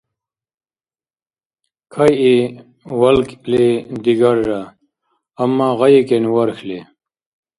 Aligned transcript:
Кайи 1.93 2.37
валкӀли-дигара, 2.99 4.61
амма 5.41 5.69
гъайикӀен 5.77 6.25
вархьли. 6.33 6.79